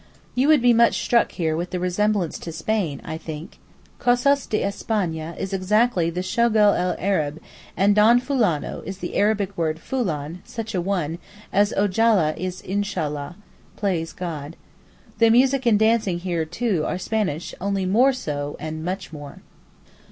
[0.33, 3.59] You would be much struck here with the resemblance to Spain, I think.
[3.99, 7.39] 'Cosas de España' is exactly the 'Shogl el Arab,'
[7.77, 11.19] and Don Fulano is the Arabic word foolan (such a one),
[11.53, 13.35] as Ojala is Inshallah
[13.75, 14.55] (please God).
[15.19, 19.41] The music and dancing here, too, are Spanish, only 'more so' and much more.